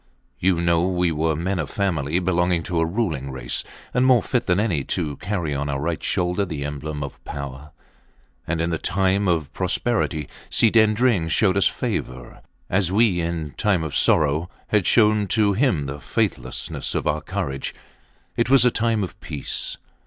[0.39, 3.63] You know we were men of family, belonging to a ruling race,
[3.93, 7.69] and more fit than any to carry on our right shoulder the emblem of power.
[8.47, 13.83] And in the time of prosperity Si Dendring showed us favour, as we, in time
[13.83, 17.75] of sorrow, had showed to him the faithfulness of our courage.
[18.35, 19.77] It was a time of peace.